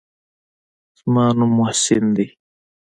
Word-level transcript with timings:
زما 0.99 1.25
نوم 1.37 1.51
محسن 1.59 2.05
دى. 2.15 2.27